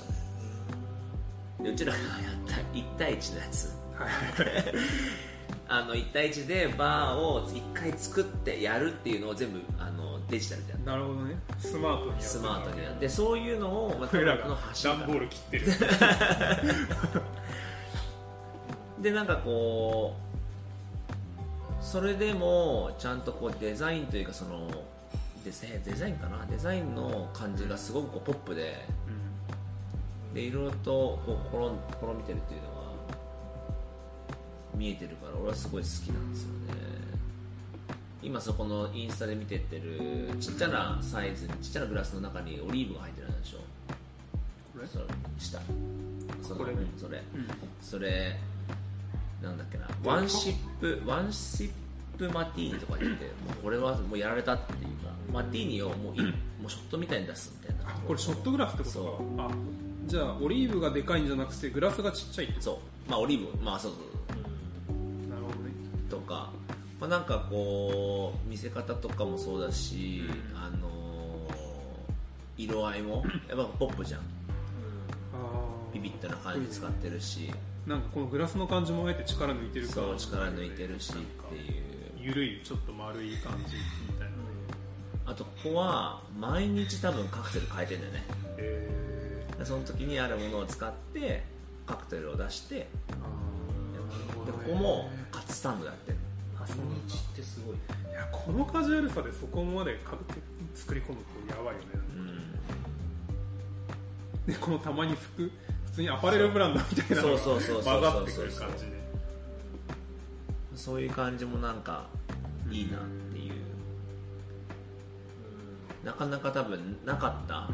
[1.63, 1.72] の。
[1.72, 2.10] うちらがやっ
[2.48, 3.65] た1対1のやつ。
[3.65, 3.81] はいはいはい
[5.67, 11.35] あの1対1でバーを1回作ってやるっていうのを全部あのデジタルでやるなるほどね。
[11.59, 13.07] スマートにやってスマートにやって。
[13.07, 15.65] そういうのを、まあ、俺らが段ボール切ってる。
[19.01, 24.69] でなんかこうそれでもちゃんとこうデザインというかその
[25.43, 26.45] デザデザインかな？
[26.47, 28.85] デザインの感じがすごくこうポップで。
[30.33, 31.55] でいろいろとこう
[31.93, 32.61] 試試みてるっていう
[34.75, 36.55] 見えてるから俺はすごい好きなんですよね。
[38.23, 43.57] 今そこのインスタで見てってるちっちゃなサイズにちっちゃなグラスの中にオリーブが入ってるでしょ。
[44.73, 44.88] これ？
[44.88, 45.05] それ
[45.39, 45.60] 下
[46.43, 47.17] そのこれうんそれ。
[47.17, 47.47] うん。
[47.81, 48.38] それ
[49.41, 49.88] なんだっけな。
[50.03, 51.71] ワンシップワンシッ
[52.17, 57.91] プマティーニとか言ってもうこれはもうやられたっていうかマティーニをもういもうショットみたいに出すみたいな。
[58.07, 59.03] これショットグラスってことそ
[59.36, 59.49] かあ
[60.05, 62.73] じゃあオリーブがでかいんじゃなくてグラスがちっちゃいってこそ
[63.07, 63.10] う。
[63.10, 64.01] まあオリーブまあそうそう
[66.32, 66.50] か、
[67.00, 70.24] まあ、なんかこう見せ方とかもそうだし、
[70.56, 70.91] あのー
[72.58, 74.20] 色合いもやっぱポップじゃん。
[74.20, 75.94] あー。
[75.96, 77.52] ビビッとな感じ使ってるし。
[77.88, 80.08] なんかこのグラスの感じもあえて力抜いてるから。
[80.08, 81.82] そう力抜いてるしっていう。
[82.20, 83.76] ゆるいちょっと丸い感じ
[84.08, 84.28] みたいな。
[84.28, 84.34] ね
[85.26, 88.24] あとここは毎日多分カクテル変えてんだよね。
[88.58, 91.44] えでその時にあるものを使って
[91.88, 92.76] カクテルを出して。
[92.76, 92.88] で
[94.52, 95.10] ここも
[95.51, 96.17] スタンドやってる
[96.63, 96.83] 朝日っ
[97.35, 97.79] てすごいい
[98.13, 100.13] やこのカジュアルさでそこまでか
[100.75, 101.15] 作り込む
[101.47, 101.87] とやばいよね。
[102.15, 102.17] う
[104.49, 104.53] ん。
[104.53, 105.51] でこのたまに服
[105.85, 109.01] 普通にアパレルブランドみたいなのがそうそうそうそう混ざってくる感じで。
[110.75, 112.07] そういう感じもなんか
[112.69, 113.01] いいなっ
[113.33, 113.53] ていう。
[116.05, 117.53] なかなか多分なかった。
[117.53, 117.67] いや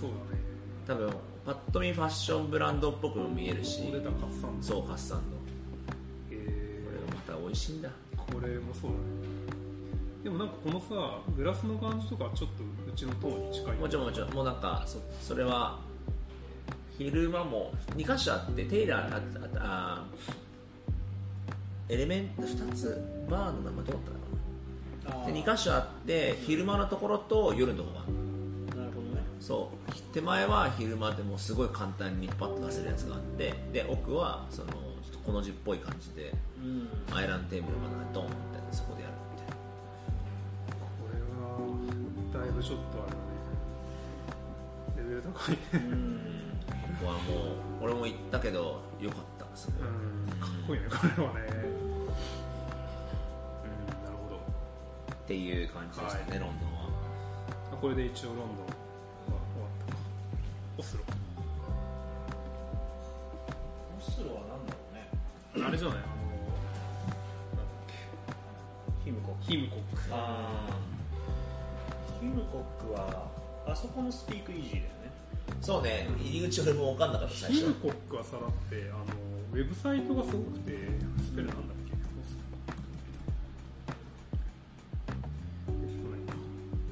[0.00, 0.40] そうだね。
[0.86, 1.10] 多分
[1.44, 3.92] パッと見ファッションブランドっぽくも見えるし。
[4.60, 5.36] そうカツサンド
[7.50, 7.88] 美味しいんだ。
[7.88, 9.02] ー、これもそうだね。
[10.22, 14.32] でもなんかこのさグラスの感じとかはちょっとうちのトーンに近いもちろんもちろん。
[14.32, 15.80] もうなんかそそれは
[16.96, 19.20] 昼間も2箇所あってテイラーあ
[19.56, 20.06] ああ
[21.88, 25.26] エレメント2つバーの名前どうだったかな。
[25.26, 27.96] で2箇所あって昼間のところと夜のところ。
[27.96, 29.24] があるなるほどね。
[29.40, 29.92] そう。
[30.12, 34.68] 手前は昼間でもすごい簡単にパッと出せるやつがあってで奥はその
[35.24, 36.88] この字っぽい感じでうん。
[37.16, 38.34] アイランドテーブルがドンって
[38.72, 39.54] そこでやるみたいな。
[40.98, 41.18] これ
[42.38, 45.08] はだいぶちょっとあれだね。
[45.10, 45.60] レベル高いね。
[45.74, 46.20] うん。
[46.70, 47.22] ここはもう
[47.82, 49.90] 俺も行ったけどよかったすごいう
[50.36, 50.40] ん。
[50.40, 51.40] かっこいいねこれはね。
[51.40, 52.06] うん
[53.86, 54.40] なるほど。
[55.14, 56.38] っていう感じでしたね、はい。
[56.40, 56.80] ロンドンは。
[57.72, 58.79] あこれで一応ロンドン
[65.70, 65.98] あれじゃない？
[65.98, 67.64] あのなんだっ
[69.04, 69.30] ヒムコ。
[69.30, 70.02] ックけヒムコック。
[70.10, 72.20] あー。
[72.20, 73.30] ヒムコックは
[73.68, 74.90] あそこのスピークイージーだよね。
[75.60, 76.08] そうね。
[76.18, 77.60] 入り口俺も分かんなかった最初。
[77.60, 79.04] ヒムコックはさだってあの
[79.52, 80.72] ウェブサイトがすごくて
[81.22, 81.94] スペルなんだっけ？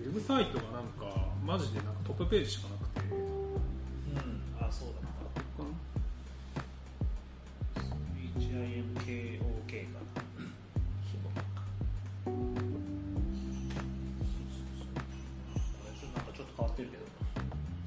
[0.04, 2.87] ウェブサイトがなんかマジでなんかトップページしかなく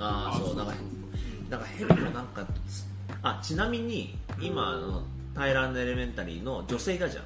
[0.02, 0.74] ああそうなんか
[1.50, 2.46] なんかヘルもなんか
[3.22, 5.04] あちなみに今の
[5.36, 7.24] タイランドエレメンタリーの女性がじゃん。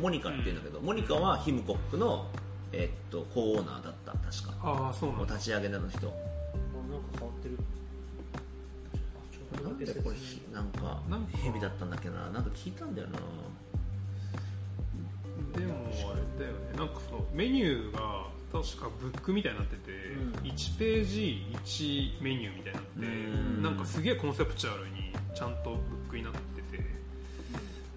[0.00, 2.26] モニカっていうんだけど、モニカはヒムコックの、
[2.70, 4.54] えっとコーオーナーだった確か。
[4.62, 5.34] ああそうなんだ。
[5.34, 5.88] 立ち上げの人。
[5.88, 6.12] あなんか
[7.18, 7.58] 変わってる。
[8.34, 8.38] あ
[9.32, 12.28] ちょっとなんでこれひなんかなんかヘビだったんだっけな。
[12.28, 13.18] なんか聞いたんだよな。
[15.58, 16.76] でもあれだよね。
[16.76, 20.50] なんかそうメニューが確かブックみたいになってて、うん。
[20.50, 23.62] 1ページ1メニューみたいになってうん。
[23.62, 25.76] なんかすげえコンセプチュアルにちゃんとブ
[26.08, 26.38] ックになって
[26.76, 26.84] て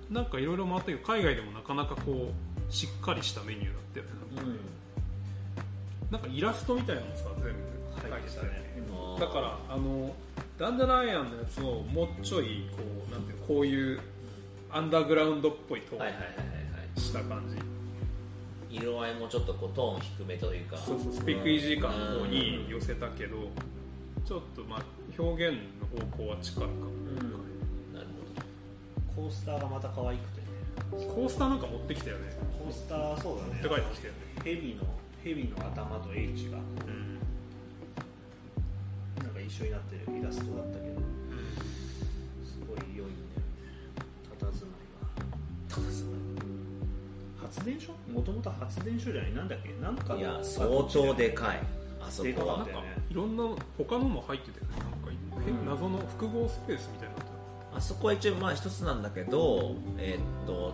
[0.09, 4.11] なんかいろいろ回ったけど海外でもなかなかこうしっかりしたメニューだったよね。
[4.35, 4.45] なん。
[4.45, 4.51] か,、
[6.11, 7.49] なんかイラストみたいなのもさ全部
[8.01, 8.69] 書いてたよね。
[9.19, 10.15] だからあの
[10.57, 12.77] ダンダライアンのやつをもうちょいこ
[13.09, 13.99] うなんていうのこういう
[14.71, 16.43] アンダーグラウンドっぽいトーンはいはいはいはいは
[16.95, 16.99] い。
[16.99, 17.55] した感じ、
[18.69, 20.77] 色合いもちょっとこうトーン低めというか。
[20.77, 23.37] そうそうスピークイージー感の方に寄せたけど
[24.25, 24.83] ちょっとまあ
[25.17, 26.75] 表現の方向は近いかも、
[27.93, 28.07] なる
[29.15, 30.47] コースターがまた可愛くてね。
[31.13, 32.31] コースターなんか持ってきたよね。
[32.57, 33.61] コースターそうだね。
[33.63, 34.19] 持って帰ってきたよね。
[34.43, 34.83] ヘビの
[35.23, 36.57] ヘビの頭と H が。
[36.57, 37.19] うん。
[39.23, 41.01] なんか一緒になってるイラストだったけど
[47.69, 47.93] 電所？
[48.11, 49.69] もともと発電所じゃないなんだっけ？
[49.81, 51.59] なんかのいや相当でかい。
[52.01, 52.57] あそこは。
[52.57, 52.95] かったよね。
[53.09, 53.43] いろんな
[53.77, 60.73] 他のも入ってたよねなんか変謎の複合スペースみたいなのあっあそこは一応まあ一つなんだけどえーっと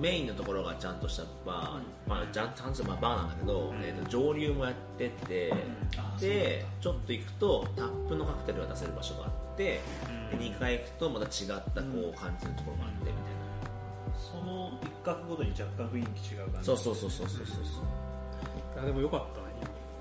[0.00, 3.76] メインのところがちゃんとしたバー、まあ、ちゃんとまあバーなんだけど、ん。
[3.82, 5.52] えーっと上流もやってて、
[5.96, 9.80] あでちょっと行くとタップのカクテルが出せる場所があって、
[10.32, 11.62] で2階行くとまた違ったこ
[12.12, 13.43] う感じのところがあってみたいな、
[15.04, 16.66] 角ごとに若干雰囲気違う感じ。
[16.66, 17.56] そうそうそうそうそうそう。
[18.74, 19.46] たいやでもよかったね。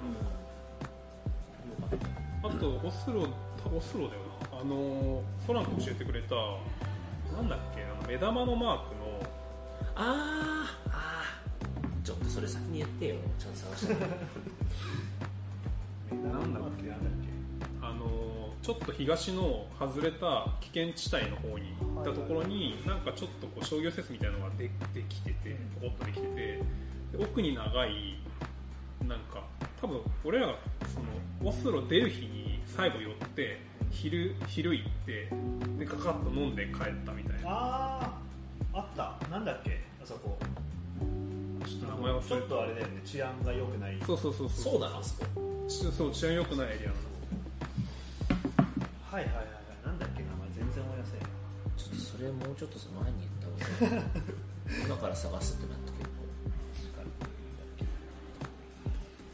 [0.01, 1.85] うん。
[1.85, 1.99] よかっ
[2.43, 3.27] あとオスロ
[3.75, 4.59] オスロだよな。
[4.61, 6.35] あのソランが教えてくれた
[7.35, 9.01] なんだっけあの目玉のマークの
[9.95, 12.05] あーあー。
[12.05, 13.15] ちょっとそれ先に言ってよ。
[13.37, 13.95] ちゃんと探して。
[16.09, 17.22] たなんだっけあの
[18.63, 26.63] ちょっと東の外れた危険地帯の方に行ったところに、なんかちょっとこう商業施設みたいなのがでできててポコッとできててで
[27.19, 28.15] 奥に長い
[29.05, 29.43] なんか
[29.81, 30.55] 多分俺らが
[30.87, 33.59] そのオスロ出る日に最後寄って
[33.91, 35.29] 昼昼行って
[35.77, 37.49] でガカッと飲んで帰ったみたいな。
[37.49, 38.17] あ
[38.73, 39.29] ああった。
[39.29, 39.81] なんだっけ？
[40.01, 40.39] あそこ。
[41.67, 42.27] ちょっと名前忘れた。
[42.29, 43.01] ちょっとあれだよね。
[43.03, 43.97] 治安が良くない。
[44.07, 44.73] そうそうそうそう。
[44.73, 45.25] そうだなあそこ。
[45.67, 46.93] ちそう治安良くないエリアなの。
[46.93, 47.12] はい
[49.13, 49.45] はいはいはい
[49.85, 51.21] なんだっけ名前全然思い出せん。
[51.77, 54.09] ちょっとそれもうちょっと前に言った方がいい。
[54.89, 56.09] 今から探すってなったけど。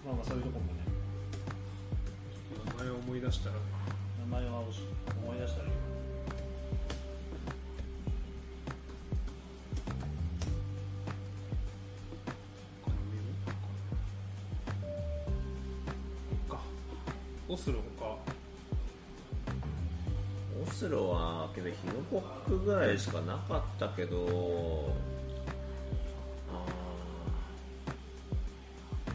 [0.06, 0.84] まあまあそういうとこもね。
[2.78, 3.56] 名前を思い出したら
[4.20, 4.74] 名前は思い。
[5.40, 5.78] 出したらいいよ
[16.50, 16.60] か。
[17.48, 17.80] オスロ
[20.80, 24.94] スロはけどヒノコックぐらいしかなかったけど
[26.50, 26.66] あ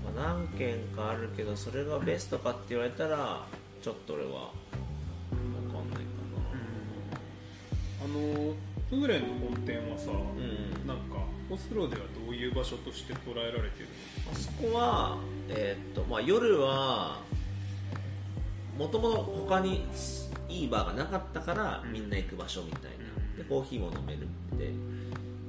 [0.06, 3.46] あ、何軒かあるけどそれがベストかって言われたら
[3.80, 4.50] ちょっと俺は
[5.30, 6.14] 分かんないか
[8.04, 8.52] あの
[8.90, 10.86] フグレンの本店はさ、なうん。
[10.86, 13.88] なんかオスロではどういう場所として捉えられてる
[14.30, 15.16] あそこは、
[15.48, 17.22] えーっとまあ、夜は
[18.76, 19.86] もともと他に
[20.60, 21.92] いいバーがなかったからうん。
[21.92, 23.36] みんな行く場所みたいな、うん。
[23.36, 24.72] でコーヒーも飲めるって。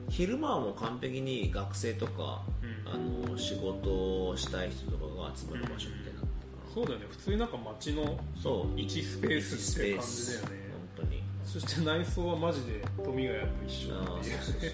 [0.10, 2.91] 昼間はもう完璧に学生とか、うん。
[2.91, 6.26] あの仕事をしたい人とかが集まる場所みたいにな
[6.74, 7.06] そうだよね。
[7.10, 8.80] 普通になんか街のな、そう。
[8.80, 10.47] 一スペースって感じだよね。
[10.95, 11.24] 本当に。
[11.43, 14.68] そして内装はマジで富ヶ谷と一緒ああそうそうそ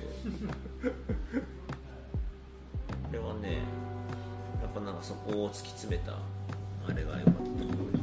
[0.89, 0.91] う。
[0.91, 0.93] こ
[3.11, 3.57] れはね
[4.61, 6.17] やっぱなんかそこを突き詰めたあ
[6.93, 7.33] れが良かった。
[7.33, 8.00] と思うオ